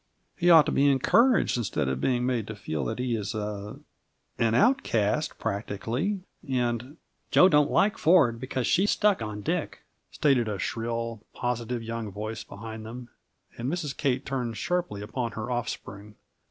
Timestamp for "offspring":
15.51-16.15